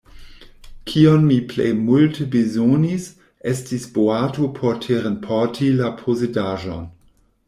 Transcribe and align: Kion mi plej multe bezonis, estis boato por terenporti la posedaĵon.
Kion 0.91 1.25
mi 1.31 1.35
plej 1.49 1.67
multe 1.81 2.25
bezonis, 2.35 3.05
estis 3.51 3.85
boato 3.99 4.49
por 4.57 4.79
terenporti 4.87 5.69
la 5.83 5.91
posedaĵon. 6.01 6.83